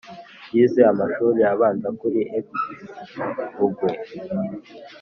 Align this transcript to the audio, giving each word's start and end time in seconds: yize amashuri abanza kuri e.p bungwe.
yize 0.55 0.81
amashuri 0.91 1.39
abanza 1.53 1.87
kuri 1.99 2.19
e.p 2.37 2.47
bungwe. 3.55 3.91